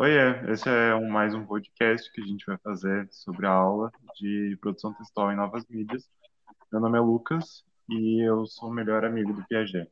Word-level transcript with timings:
Oiê, 0.00 0.52
esse 0.52 0.68
é 0.68 0.94
um- 0.94 1.08
mais 1.08 1.34
um 1.34 1.44
podcast 1.44 2.08
que 2.12 2.20
a 2.20 2.24
gente 2.24 2.46
vai 2.46 2.56
fazer 2.58 3.08
sobre 3.10 3.48
a 3.48 3.50
aula 3.50 3.90
de 4.14 4.56
produção 4.60 4.94
textual 4.94 5.32
em 5.32 5.36
novas 5.36 5.66
mídias. 5.68 6.08
Meu 6.70 6.80
nome 6.80 6.96
é 6.98 7.00
Lucas 7.00 7.64
e 7.90 8.24
eu 8.24 8.46
sou 8.46 8.68
o 8.68 8.72
melhor 8.72 9.04
amigo 9.04 9.32
do 9.32 9.44
Piaget. 9.48 9.90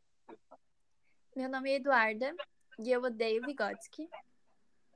Meu 1.35 1.49
nome 1.51 1.73
é 1.73 1.75
Eduarda 1.75 2.33
e 2.79 2.89
eu 2.89 3.03
odeio 3.03 3.43
Vygotsky. 3.45 4.09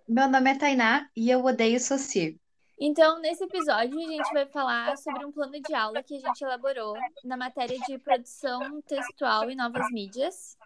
Meu 0.08 0.28
nome 0.28 0.48
é 0.52 0.56
Tainá 0.56 1.10
e 1.16 1.28
eu 1.28 1.44
odeio 1.44 1.80
Socir. 1.80 2.38
Então, 2.78 3.18
nesse 3.20 3.42
episódio, 3.42 3.98
a 3.98 4.02
gente 4.12 4.32
vai 4.32 4.46
falar 4.46 4.96
sobre 4.96 5.26
um 5.26 5.32
plano 5.32 5.60
de 5.60 5.74
aula 5.74 6.04
que 6.04 6.14
a 6.14 6.20
gente 6.20 6.40
elaborou 6.44 6.94
na 7.24 7.36
matéria 7.36 7.76
de 7.80 7.98
produção 7.98 8.80
textual 8.82 9.50
em 9.50 9.56
novas 9.56 9.90
mídias. 9.90 10.56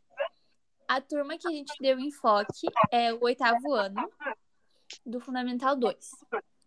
A 0.87 1.01
turma 1.01 1.39
que 1.39 1.49
a 1.49 1.51
gente 1.51 1.73
deu 1.81 1.99
enfoque 1.99 2.69
é 2.93 3.11
o 3.13 3.25
oitavo 3.25 3.73
ano 3.73 4.07
do 5.05 5.21
Fundamental 5.21 5.77
2. 5.77 6.11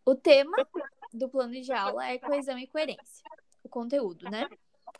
O 0.06 0.16
tema 0.16 0.56
do 1.14 1.30
plano 1.30 1.60
de 1.60 1.72
aula 1.72 2.08
é 2.08 2.18
coesão 2.18 2.58
e 2.58 2.68
coerência, 2.68 3.24
o 3.64 3.70
conteúdo, 3.70 4.30
né? 4.30 4.48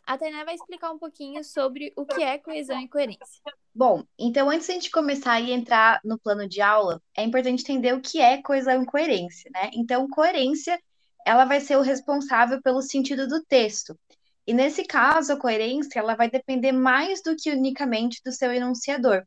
A 0.06 0.16
Tainá 0.16 0.44
vai 0.44 0.54
explicar 0.54 0.90
um 0.90 0.98
pouquinho 0.98 1.44
sobre 1.44 1.92
o 1.96 2.06
que 2.06 2.22
é 2.22 2.38
coesão 2.38 2.80
e 2.80 2.88
coerência. 2.88 3.42
Bom, 3.74 4.04
então 4.18 4.50
antes 4.50 4.66
de 4.66 4.72
a 4.72 4.74
gente 4.74 4.90
começar 4.90 5.40
e 5.40 5.52
entrar 5.52 6.00
no 6.02 6.18
plano 6.18 6.48
de 6.48 6.60
aula, 6.60 7.02
é 7.16 7.22
importante 7.22 7.62
entender 7.62 7.94
o 7.94 8.00
que 8.00 8.20
é 8.20 8.42
coesão 8.42 8.82
e 8.82 8.86
coerência, 8.86 9.50
né? 9.52 9.70
Então, 9.74 10.08
coerência, 10.08 10.80
ela 11.26 11.44
vai 11.44 11.60
ser 11.60 11.76
o 11.76 11.82
responsável 11.82 12.60
pelo 12.62 12.80
sentido 12.80 13.28
do 13.28 13.44
texto. 13.44 13.98
E 14.46 14.54
nesse 14.54 14.84
caso, 14.84 15.34
a 15.34 15.36
coerência, 15.36 15.98
ela 15.98 16.14
vai 16.14 16.30
depender 16.30 16.72
mais 16.72 17.22
do 17.22 17.36
que 17.36 17.52
unicamente 17.52 18.22
do 18.24 18.32
seu 18.32 18.50
enunciador, 18.50 19.22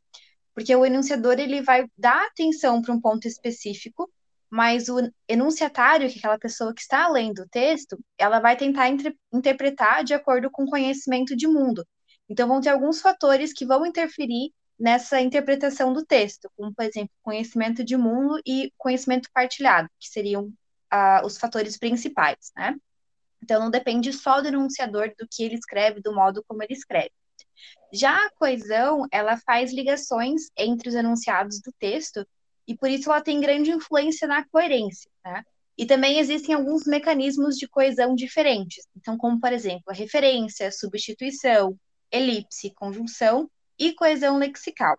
porque 0.54 0.74
o 0.74 0.84
enunciador 0.84 1.38
ele 1.38 1.62
vai 1.62 1.86
dar 1.96 2.26
atenção 2.26 2.82
para 2.82 2.94
um 2.94 3.00
ponto 3.00 3.26
específico, 3.26 4.10
mas 4.50 4.88
o 4.88 4.98
enunciatário, 5.26 6.08
que 6.10 6.16
é 6.16 6.18
aquela 6.18 6.38
pessoa 6.38 6.74
que 6.74 6.82
está 6.82 7.08
lendo 7.08 7.42
o 7.42 7.48
texto, 7.48 7.98
ela 8.18 8.38
vai 8.38 8.56
tentar 8.56 8.88
inter 8.90 9.16
interpretar 9.32 10.04
de 10.04 10.12
acordo 10.12 10.50
com 10.50 10.64
o 10.64 10.70
conhecimento 10.70 11.34
de 11.34 11.46
mundo. 11.46 11.86
Então, 12.28 12.46
vão 12.46 12.60
ter 12.60 12.68
alguns 12.68 13.00
fatores 13.00 13.52
que 13.52 13.64
vão 13.64 13.86
interferir 13.86 14.52
nessa 14.78 15.20
interpretação 15.20 15.92
do 15.92 16.04
texto, 16.04 16.50
como, 16.56 16.74
por 16.74 16.84
exemplo, 16.84 17.10
conhecimento 17.22 17.82
de 17.84 17.96
mundo 17.96 18.40
e 18.46 18.72
conhecimento 18.76 19.30
partilhado, 19.32 19.88
que 19.98 20.08
seriam 20.08 20.44
uh, 20.92 21.24
os 21.24 21.38
fatores 21.38 21.78
principais, 21.78 22.52
né? 22.56 22.76
Então, 23.42 23.60
não 23.60 23.70
depende 23.70 24.12
só 24.12 24.40
do 24.40 24.48
enunciador, 24.48 25.12
do 25.18 25.26
que 25.30 25.42
ele 25.44 25.54
escreve, 25.54 26.00
do 26.00 26.14
modo 26.14 26.44
como 26.46 26.62
ele 26.62 26.74
escreve. 26.74 27.10
Já 27.92 28.26
a 28.26 28.30
coesão, 28.30 29.06
ela 29.10 29.36
faz 29.36 29.72
ligações 29.72 30.50
entre 30.56 30.88
os 30.88 30.94
enunciados 30.94 31.60
do 31.60 31.72
texto 31.78 32.26
e 32.66 32.76
por 32.76 32.88
isso 32.88 33.10
ela 33.10 33.20
tem 33.20 33.40
grande 33.40 33.70
influência 33.70 34.26
na 34.26 34.46
coerência, 34.48 35.10
né? 35.24 35.44
E 35.76 35.86
também 35.86 36.18
existem 36.18 36.54
alguns 36.54 36.84
mecanismos 36.84 37.56
de 37.56 37.66
coesão 37.66 38.14
diferentes. 38.14 38.86
Então, 38.96 39.16
como 39.16 39.40
por 39.40 39.52
exemplo, 39.52 39.84
a 39.88 39.94
referência, 39.94 40.70
substituição, 40.70 41.76
elipse, 42.10 42.72
conjunção 42.74 43.50
e 43.78 43.94
coesão 43.94 44.38
lexical. 44.38 44.98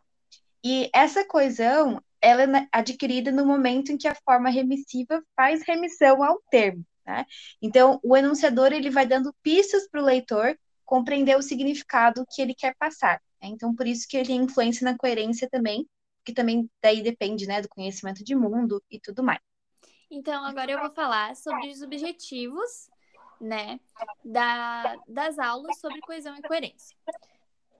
E 0.63 0.89
essa 0.93 1.25
coesão, 1.25 2.01
ela 2.21 2.43
é 2.43 2.67
adquirida 2.71 3.31
no 3.31 3.45
momento 3.45 3.91
em 3.91 3.97
que 3.97 4.07
a 4.07 4.15
forma 4.15 4.49
remissiva 4.49 5.21
faz 5.35 5.61
remissão 5.63 6.23
ao 6.23 6.41
termo, 6.49 6.85
né? 7.05 7.25
Então, 7.61 7.99
o 8.03 8.15
enunciador 8.15 8.71
ele 8.71 8.89
vai 8.89 9.05
dando 9.05 9.33
pistas 9.43 9.87
para 9.89 10.01
o 10.01 10.05
leitor 10.05 10.57
compreender 10.85 11.37
o 11.37 11.41
significado 11.41 12.25
que 12.29 12.41
ele 12.41 12.53
quer 12.53 12.75
passar. 12.75 13.21
Né? 13.41 13.49
Então, 13.49 13.75
por 13.75 13.87
isso 13.87 14.07
que 14.07 14.17
ele 14.17 14.33
influencia 14.33 14.89
na 14.89 14.97
coerência 14.97 15.49
também, 15.49 15.87
que 16.23 16.33
também 16.33 16.69
daí 16.81 17.01
depende, 17.01 17.45
né, 17.45 17.61
do 17.61 17.69
conhecimento 17.69 18.23
de 18.23 18.35
mundo 18.35 18.81
e 18.89 18.99
tudo 18.99 19.23
mais. 19.23 19.41
Então, 20.09 20.45
agora 20.45 20.71
eu 20.71 20.79
vou 20.79 20.91
falar 20.91 21.35
sobre 21.35 21.69
os 21.69 21.81
objetivos, 21.81 22.89
né, 23.41 23.79
da, 24.23 24.95
das 25.07 25.39
aulas 25.39 25.79
sobre 25.79 25.99
coesão 26.01 26.35
e 26.37 26.41
coerência. 26.41 26.95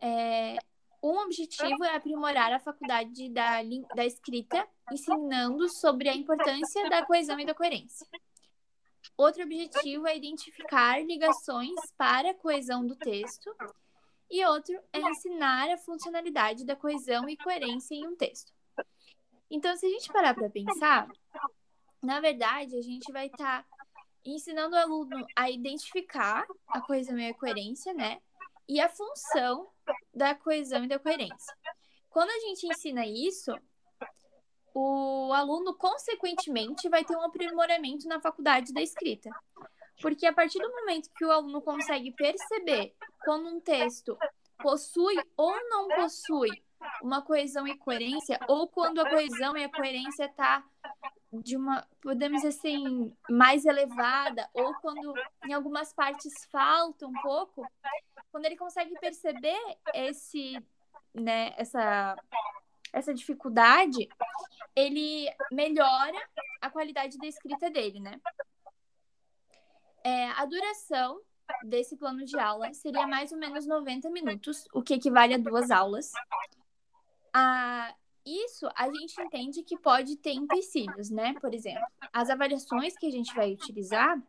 É, 0.01 0.57
um 1.01 1.17
objetivo 1.19 1.83
é 1.83 1.95
aprimorar 1.95 2.51
a 2.53 2.59
faculdade 2.59 3.29
da, 3.29 3.59
da 3.93 4.05
escrita, 4.05 4.67
ensinando 4.91 5.69
sobre 5.69 6.09
a 6.09 6.15
importância 6.15 6.89
da 6.89 7.05
coesão 7.05 7.39
e 7.39 7.45
da 7.45 7.53
coerência. 7.53 8.07
Outro 9.17 9.43
objetivo 9.43 10.07
é 10.07 10.17
identificar 10.17 11.03
ligações 11.03 11.79
para 11.97 12.31
a 12.31 12.33
coesão 12.33 12.85
do 12.85 12.95
texto. 12.95 13.55
E 14.29 14.43
outro 14.45 14.79
é 14.91 14.99
ensinar 14.99 15.69
a 15.71 15.77
funcionalidade 15.77 16.65
da 16.65 16.75
coesão 16.75 17.29
e 17.29 17.37
coerência 17.37 17.93
em 17.93 18.07
um 18.07 18.15
texto. 18.15 18.51
Então, 19.49 19.75
se 19.77 19.85
a 19.85 19.89
gente 19.89 20.11
parar 20.11 20.33
para 20.33 20.49
pensar, 20.49 21.07
na 22.01 22.19
verdade, 22.19 22.75
a 22.75 22.81
gente 22.81 23.11
vai 23.11 23.27
estar 23.27 23.63
tá 23.63 23.67
ensinando 24.25 24.75
o 24.75 24.79
aluno 24.79 25.25
a 25.35 25.49
identificar 25.51 26.45
a 26.67 26.81
coesão 26.81 27.19
e 27.19 27.29
a 27.29 27.33
coerência, 27.33 27.93
né? 27.93 28.19
E 28.67 28.79
a 28.79 28.89
função 28.89 29.69
da 30.13 30.33
coesão 30.33 30.85
e 30.85 30.87
da 30.87 30.97
coerência. 30.97 31.55
Quando 32.09 32.29
a 32.29 32.39
gente 32.39 32.65
ensina 32.65 33.05
isso, 33.05 33.51
o 34.73 35.31
aluno, 35.33 35.75
consequentemente, 35.75 36.89
vai 36.89 37.03
ter 37.03 37.15
um 37.15 37.21
aprimoramento 37.21 38.07
na 38.07 38.19
faculdade 38.19 38.73
da 38.73 38.81
escrita. 38.81 39.29
Porque 40.01 40.25
a 40.25 40.33
partir 40.33 40.59
do 40.59 40.71
momento 40.71 41.11
que 41.15 41.23
o 41.23 41.31
aluno 41.31 41.61
consegue 41.61 42.11
perceber 42.11 42.95
quando 43.23 43.47
um 43.47 43.59
texto 43.59 44.17
possui 44.57 45.15
ou 45.37 45.53
não 45.69 45.87
possui 45.89 46.49
uma 47.01 47.21
coesão 47.21 47.67
e 47.67 47.77
coerência, 47.77 48.39
ou 48.47 48.67
quando 48.67 48.99
a 48.99 49.09
coesão 49.09 49.55
e 49.55 49.63
a 49.63 49.69
coerência 49.69 50.25
está 50.25 50.63
de 51.31 51.55
uma, 51.55 51.87
podemos 52.01 52.41
dizer 52.41 52.57
assim, 52.57 53.15
mais 53.29 53.65
elevada, 53.65 54.49
ou 54.53 54.73
quando 54.75 55.13
em 55.45 55.53
algumas 55.53 55.93
partes 55.93 56.33
falta 56.51 57.07
um 57.07 57.13
pouco, 57.21 57.65
quando 58.31 58.45
ele 58.45 58.57
consegue 58.57 58.93
perceber 58.99 59.59
esse, 59.93 60.57
né, 61.13 61.53
essa 61.57 62.15
essa 62.93 63.13
dificuldade, 63.13 64.07
ele 64.75 65.27
melhora 65.51 66.17
a 66.61 66.69
qualidade 66.69 67.17
da 67.17 67.25
escrita 67.27 67.69
dele, 67.69 67.99
né? 67.99 68.21
É, 70.03 70.29
a 70.31 70.45
duração 70.45 71.19
desse 71.63 71.97
plano 71.97 72.23
de 72.23 72.37
aula 72.37 72.73
seria 72.73 73.07
mais 73.07 73.31
ou 73.31 73.37
menos 73.37 73.65
90 73.65 74.09
minutos, 74.11 74.65
o 74.73 74.81
que 74.81 74.93
equivale 74.93 75.33
a 75.33 75.37
duas 75.37 75.71
aulas. 75.71 76.11
Isso 78.25 78.69
a 78.75 78.85
gente 78.85 79.21
entende 79.21 79.63
que 79.63 79.77
pode 79.77 80.15
ter 80.17 80.31
empecilhos, 80.31 81.09
né? 81.09 81.33
Por 81.41 81.53
exemplo, 81.53 81.83
as 82.13 82.29
avaliações 82.29 82.95
que 82.97 83.07
a 83.07 83.11
gente 83.11 83.33
vai 83.35 83.51
utilizar, 83.51 84.21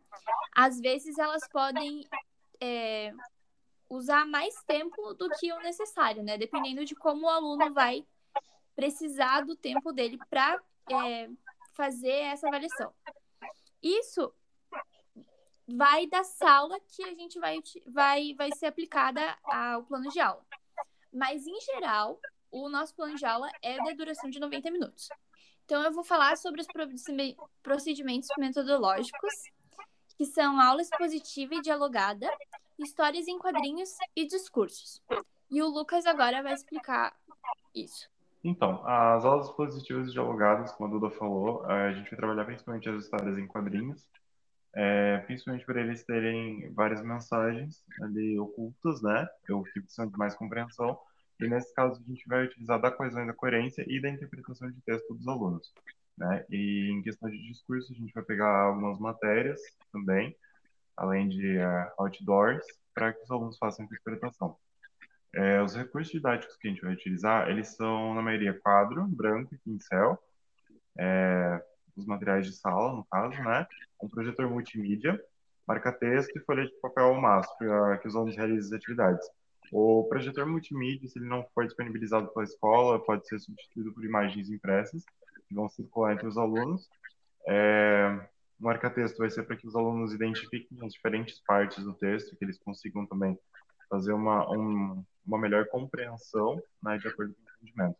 às 0.53 0.79
vezes 0.81 1.17
elas 1.17 1.47
podem 1.47 2.05
é, 2.59 3.13
usar 3.89 4.25
mais 4.25 4.53
tempo 4.63 5.13
do 5.13 5.29
que 5.29 5.51
o 5.53 5.59
necessário, 5.59 6.23
né? 6.23 6.37
Dependendo 6.37 6.83
de 6.83 6.93
como 6.93 7.25
o 7.25 7.29
aluno 7.29 7.73
vai 7.73 8.05
precisar 8.75 9.45
do 9.45 9.55
tempo 9.55 9.91
dele 9.91 10.19
para 10.29 10.61
é, 10.91 11.29
fazer 11.73 12.09
essa 12.09 12.47
avaliação. 12.47 12.93
Isso 13.81 14.33
vai 15.67 16.05
da 16.07 16.23
sala 16.23 16.79
que 16.79 17.03
a 17.03 17.13
gente 17.15 17.39
vai, 17.39 17.59
vai, 17.87 18.33
vai 18.33 18.49
ser 18.53 18.67
aplicada 18.67 19.21
ao 19.43 19.83
plano 19.83 20.09
de 20.09 20.19
aula. 20.19 20.45
Mas, 21.11 21.47
em 21.47 21.59
geral, 21.61 22.19
o 22.51 22.69
nosso 22.69 22.93
plano 22.93 23.15
de 23.15 23.25
aula 23.25 23.49
é 23.61 23.81
de 23.81 23.93
duração 23.93 24.29
de 24.29 24.39
90 24.39 24.69
minutos. 24.69 25.09
Então, 25.63 25.81
eu 25.81 25.91
vou 25.91 26.03
falar 26.03 26.37
sobre 26.37 26.61
os 26.61 26.67
procedimentos 27.63 28.29
metodológicos, 28.37 29.33
que 30.17 30.25
são 30.25 30.59
aula 30.59 30.81
expositiva 30.81 31.55
e 31.55 31.61
dialogada, 31.61 32.29
histórias 32.77 33.27
em 33.27 33.39
quadrinhos 33.39 33.89
e 34.15 34.27
discursos. 34.27 35.01
E 35.49 35.61
o 35.61 35.67
Lucas 35.67 36.05
agora 36.05 36.43
vai 36.43 36.53
explicar 36.53 37.17
isso. 37.73 38.09
Então, 38.47 38.85
as 38.85 39.25
aulas 39.25 39.47
expositivas 39.47 40.07
e 40.07 40.11
dialogadas, 40.11 40.71
como 40.73 40.87
a 40.87 40.99
Duda 40.99 41.09
falou, 41.17 41.65
a 41.65 41.91
gente 41.91 42.11
vai 42.11 42.15
trabalhar 42.15 42.45
principalmente 42.45 42.87
as 42.87 43.03
histórias 43.03 43.39
em 43.39 43.47
quadrinhos, 43.47 44.07
é, 44.75 45.17
principalmente 45.25 45.65
por 45.65 45.75
eles 45.75 46.03
terem 46.03 46.71
várias 46.75 47.01
mensagens 47.01 47.83
ali 48.03 48.37
ocultas, 48.37 49.01
né? 49.01 49.27
Ou 49.49 49.63
que 49.63 49.81
precisam 49.81 50.07
de 50.07 50.15
mais 50.15 50.35
compreensão. 50.35 50.95
E 51.41 51.47
nesse 51.47 51.73
caso, 51.73 51.99
a 51.99 52.07
gente 52.07 52.23
vai 52.27 52.45
utilizar 52.45 52.79
da 52.79 52.91
coesão 52.91 53.23
e 53.23 53.27
da 53.27 53.33
coerência 53.33 53.83
e 53.87 53.99
da 53.99 54.09
interpretação 54.09 54.69
de 54.69 54.79
texto 54.81 55.15
dos 55.15 55.27
alunos. 55.27 55.73
Né? 56.15 56.45
E 56.51 56.91
em 56.91 57.01
questão 57.01 57.29
de 57.31 57.41
discurso, 57.47 57.91
a 57.93 57.95
gente 57.95 58.13
vai 58.13 58.23
pegar 58.23 58.67
algumas 58.67 58.99
matérias 58.99 59.59
também, 59.91 60.37
além 60.95 61.29
de 61.29 61.57
uh, 61.57 61.91
outdoors, 61.97 62.63
para 62.93 63.11
que 63.11 63.23
os 63.23 63.31
alunos 63.31 63.57
façam 63.57 63.85
interpretação. 63.85 64.55
É, 65.35 65.61
os 65.61 65.75
recursos 65.75 66.11
didáticos 66.13 66.55
que 66.55 66.67
a 66.67 66.71
gente 66.71 66.81
vai 66.81 66.93
utilizar, 66.93 67.49
eles 67.49 67.75
são, 67.75 68.13
na 68.13 68.21
maioria, 68.21 68.57
quadro, 68.57 69.05
branco 69.05 69.53
e 69.53 69.57
pincel, 69.57 70.17
é, 70.97 71.61
os 71.95 72.05
materiais 72.05 72.45
de 72.47 72.53
sala, 72.53 72.93
no 72.93 73.05
caso, 73.05 73.41
né? 73.43 73.67
Um 74.01 74.07
projetor 74.07 74.49
multimídia, 74.49 75.21
marca-texto 75.67 76.37
e 76.37 76.39
folha 76.41 76.65
de 76.65 76.71
papel 76.81 77.05
ao 77.05 77.21
máximo, 77.21 77.57
para 77.57 77.97
que 77.97 78.07
os 78.07 78.15
alunos 78.15 78.35
realizem 78.35 78.59
as 78.59 78.71
atividades. 78.71 79.27
O 79.73 80.05
projetor 80.07 80.45
multimídia, 80.45 81.07
se 81.09 81.19
ele 81.19 81.27
não 81.27 81.45
for 81.53 81.65
disponibilizado 81.65 82.27
pela 82.29 82.45
escola, 82.45 83.03
pode 83.03 83.27
ser 83.27 83.39
substituído 83.39 83.93
por 83.93 84.05
imagens 84.05 84.49
impressas, 84.49 85.03
que 85.47 85.55
vão 85.55 85.67
circular 85.67 86.13
entre 86.13 86.27
os 86.27 86.37
alunos. 86.37 86.87
É, 87.47 88.19
o 88.59 88.63
marca-texto 88.63 89.17
vai 89.17 89.29
ser 89.29 89.43
para 89.43 89.57
que 89.57 89.67
os 89.67 89.75
alunos 89.75 90.13
identifiquem 90.13 90.77
as 90.81 90.93
diferentes 90.93 91.41
partes 91.45 91.83
do 91.83 91.93
texto, 91.93 92.37
que 92.37 92.45
eles 92.45 92.57
consigam 92.57 93.05
também 93.05 93.37
fazer 93.89 94.13
uma, 94.13 94.49
um, 94.49 95.03
uma 95.25 95.39
melhor 95.39 95.67
compreensão 95.67 96.61
né, 96.83 96.97
de 96.97 97.07
acordo 97.07 97.33
com 97.33 97.41
o 97.41 97.53
entendimento. 97.55 97.97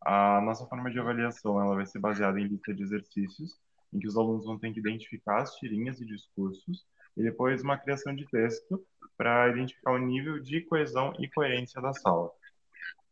A 0.00 0.40
nossa 0.40 0.66
forma 0.66 0.90
de 0.90 0.98
avaliação 0.98 1.60
ela 1.60 1.76
vai 1.76 1.86
ser 1.86 1.98
baseada 1.98 2.40
em 2.40 2.46
lista 2.46 2.74
de 2.74 2.82
exercícios, 2.82 3.56
em 3.92 3.98
que 4.00 4.08
os 4.08 4.16
alunos 4.16 4.44
vão 4.44 4.58
ter 4.58 4.72
que 4.72 4.80
identificar 4.80 5.42
as 5.42 5.54
tirinhas 5.56 6.00
e 6.00 6.06
discursos, 6.06 6.84
e 7.16 7.22
depois 7.22 7.62
uma 7.62 7.78
criação 7.78 8.14
de 8.14 8.26
texto 8.26 8.84
para 9.16 9.50
identificar 9.50 9.92
o 9.92 9.98
nível 9.98 10.40
de 10.40 10.62
coesão 10.62 11.14
e 11.18 11.28
coerência 11.28 11.80
da 11.80 11.92
sala. 11.92 12.30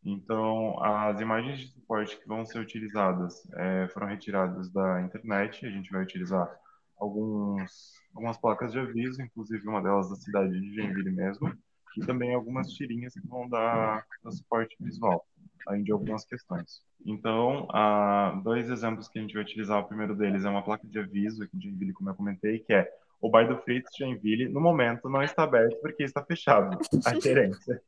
Então, 0.03 0.83
as 0.83 1.21
imagens 1.21 1.61
de 1.61 1.69
suporte 1.69 2.19
que 2.19 2.27
vão 2.27 2.45
ser 2.45 2.59
utilizadas 2.59 3.47
é, 3.55 3.87
foram 3.89 4.07
retiradas 4.07 4.71
da 4.71 5.03
internet. 5.03 5.67
A 5.67 5.71
gente 5.71 5.93
vai 5.93 6.03
utilizar 6.03 6.51
alguns, 6.97 7.93
algumas 8.15 8.39
placas 8.39 8.73
de 8.73 8.79
aviso, 8.79 9.21
inclusive 9.21 9.69
uma 9.69 9.83
delas 9.83 10.09
da 10.09 10.17
cidade 10.17 10.59
de 10.59 10.75
Joinville 10.75 11.11
mesmo, 11.11 11.53
e 11.97 12.01
também 12.01 12.35
algumas 12.35 12.73
tirinhas 12.73 13.15
que 13.15 13.27
vão 13.27 13.49
dar, 13.49 14.05
dar 14.23 14.31
suporte 14.31 14.77
visual, 14.81 15.27
além 15.67 15.83
de 15.83 15.93
algumas 15.93 16.25
questões. 16.25 16.83
Então, 17.05 17.67
uh, 17.69 18.43
dois 18.43 18.71
exemplos 18.71 19.09
que 19.09 19.19
a 19.19 19.23
gente 19.23 19.35
vai 19.35 19.43
utilizar, 19.43 19.79
o 19.79 19.89
primeiro 19.89 20.15
deles 20.15 20.45
é 20.45 20.49
uma 20.49 20.63
placa 20.63 20.87
de 20.87 20.99
aviso 20.99 21.43
aqui 21.43 21.57
de 21.57 21.69
Joinville, 21.69 21.93
como 21.93 22.11
eu 22.11 22.15
comentei, 22.15 22.59
que 22.59 22.73
é 22.73 22.91
o 23.21 23.31
Bar 23.31 23.49
do 23.49 23.59
Fritz 23.59 23.91
Joinville, 23.99 24.49
no 24.49 24.61
momento, 24.61 25.09
não 25.09 25.23
está 25.23 25.43
aberto 25.43 25.79
porque 25.81 26.03
está 26.03 26.25
fechado 26.25 26.79
a 27.05 27.21
gerência. 27.21 27.83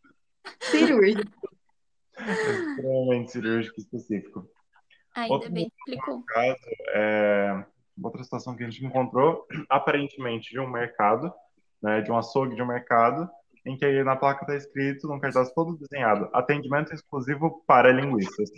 Cirúrgico 0.60 1.52
extremamente 2.30 3.32
cirúrgico 3.32 3.80
específico. 3.80 4.48
Ainda 5.14 5.34
Outro 5.34 5.52
bem 5.52 5.68
que 5.68 5.74
explicou. 5.76 6.22
Caso, 6.24 6.58
é, 6.94 7.64
outra 8.02 8.22
situação 8.22 8.56
que 8.56 8.64
a 8.64 8.70
gente 8.70 8.84
encontrou, 8.84 9.46
aparentemente 9.68 10.50
de 10.50 10.60
um 10.60 10.68
mercado, 10.68 11.32
né, 11.82 12.00
de 12.00 12.10
um 12.10 12.16
açougue 12.16 12.54
de 12.54 12.62
um 12.62 12.66
mercado, 12.66 13.28
em 13.64 13.76
que 13.76 13.84
aí 13.84 14.02
na 14.02 14.16
placa 14.16 14.42
está 14.42 14.56
escrito, 14.56 15.06
num 15.06 15.20
cartaz 15.20 15.52
todo 15.52 15.76
desenhado, 15.76 16.28
atendimento 16.32 16.92
exclusivo 16.92 17.62
para 17.66 17.92
linguistas. 17.92 18.50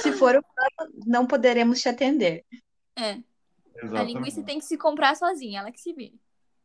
Se 0.00 0.12
for 0.12 0.34
o 0.36 0.42
caso, 0.42 0.92
não 1.06 1.26
poderemos 1.26 1.80
te 1.80 1.88
atender. 1.88 2.44
É. 2.96 3.18
Exatamente. 3.76 3.96
A 3.96 4.04
linguista 4.04 4.42
tem 4.42 4.58
que 4.58 4.64
se 4.64 4.76
comprar 4.76 5.14
sozinha, 5.16 5.60
ela 5.60 5.72
que 5.72 5.80
se 5.80 5.92
vire. 5.92 6.20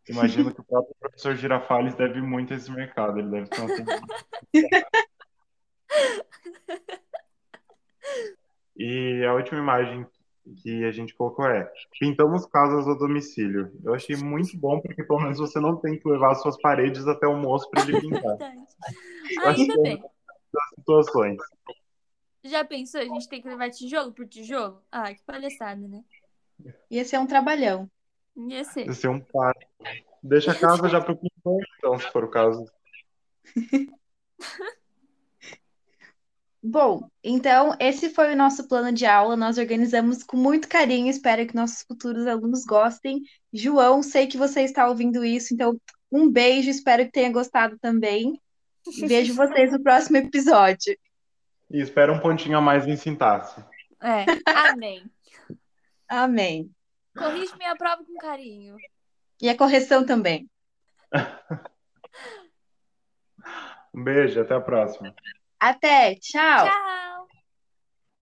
Imagino 0.09 0.53
que 0.53 0.61
o 0.61 0.63
próprio 0.63 0.95
professor 0.99 1.35
Girafales 1.35 1.93
deve 1.95 2.21
muito 2.21 2.53
a 2.53 2.55
esse 2.55 2.71
mercado. 2.71 3.19
Ele 3.19 3.29
deve 3.29 3.49
ter 3.49 3.61
um 3.61 3.67
E 8.79 9.25
a 9.25 9.33
última 9.33 9.59
imagem 9.59 10.05
que 10.55 10.83
a 10.85 10.91
gente 10.91 11.13
colocou 11.15 11.45
é 11.45 11.71
pintamos 11.99 12.45
casas 12.45 12.87
ao 12.87 12.97
domicílio. 12.97 13.71
Eu 13.83 13.93
achei 13.93 14.15
muito 14.15 14.57
bom 14.57 14.79
porque 14.79 15.03
pelo 15.03 15.21
menos 15.21 15.37
você 15.37 15.59
não 15.59 15.75
tem 15.75 15.99
que 15.99 16.07
levar 16.07 16.35
suas 16.35 16.59
paredes 16.61 17.07
até 17.07 17.27
o 17.27 17.37
moço 17.37 17.69
para 17.69 17.83
ele 17.83 17.99
pintar. 18.01 18.37
Ainda 19.45 19.73
é 19.73 19.81
bem. 19.81 20.01
Das 20.53 20.69
situações. 20.75 21.37
Já 22.43 22.63
pensou? 22.63 23.01
A 23.01 23.05
gente 23.05 23.27
tem 23.27 23.41
que 23.41 23.47
levar 23.47 23.69
tijolo 23.69 24.13
por 24.13 24.27
tijolo? 24.27 24.81
Ah, 24.91 25.13
que 25.13 25.21
palhaçada, 25.23 25.87
né? 25.87 26.03
Ia 26.89 27.03
ser 27.03 27.19
um 27.19 27.27
trabalhão. 27.27 27.89
Ia 28.35 28.63
ser. 28.63 28.85
Ia 28.85 28.93
ser 28.93 29.09
um 29.09 29.19
par. 29.19 29.53
Deixa 30.23 30.51
a 30.51 30.59
casa 30.59 30.87
já 30.87 31.01
pro 31.01 31.17
pintor, 31.17 31.61
então, 31.77 31.97
se 31.99 32.11
for 32.11 32.23
o 32.23 32.29
caso. 32.29 32.65
Bom, 36.69 37.09
então 37.23 37.77
esse 37.79 38.09
foi 38.09 38.33
o 38.33 38.35
nosso 38.35 38.67
plano 38.67 38.91
de 38.91 39.05
aula. 39.05 39.37
Nós 39.37 39.57
organizamos 39.57 40.21
com 40.21 40.35
muito 40.35 40.67
carinho. 40.67 41.09
Espero 41.09 41.47
que 41.47 41.55
nossos 41.55 41.83
futuros 41.83 42.27
alunos 42.27 42.65
gostem. 42.65 43.21
João, 43.53 44.03
sei 44.03 44.27
que 44.27 44.35
você 44.35 44.63
está 44.63 44.89
ouvindo 44.89 45.23
isso, 45.23 45.53
então 45.53 45.79
um 46.11 46.29
beijo. 46.29 46.69
Espero 46.69 47.05
que 47.05 47.11
tenha 47.11 47.31
gostado 47.31 47.79
também. 47.79 48.37
Vejo 48.99 49.31
vocês 49.33 49.71
no 49.71 49.81
próximo 49.81 50.17
episódio. 50.17 50.93
E 51.71 51.79
espero 51.79 52.13
um 52.13 52.19
pontinho 52.19 52.57
a 52.57 52.61
mais 52.61 52.85
em 52.85 52.97
sintaxe. 52.97 53.63
É, 54.03 54.25
amém. 54.45 55.09
amém. 56.05 56.69
Corrige 57.17 57.55
minha 57.55 57.77
prova 57.77 58.03
com 58.03 58.15
carinho. 58.15 58.75
E 59.41 59.47
a 59.47 59.55
correção 59.55 60.05
também. 60.05 60.49
um 63.95 64.03
beijo, 64.03 64.41
até 64.41 64.53
a 64.53 64.59
próxima. 64.59 65.15
Até, 65.59 66.15
tchau. 66.19 66.75
Tchau. 66.75 67.16